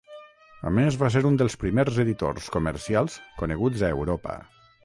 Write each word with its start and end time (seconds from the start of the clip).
A 0.69 0.71
més, 0.77 0.97
va 1.01 1.09
ser 1.15 1.21
un 1.31 1.37
dels 1.41 1.57
primers 1.65 2.01
editors 2.05 2.49
comercials 2.57 3.19
coneguts 3.43 3.85
a 3.85 3.93
Europa. 3.99 4.39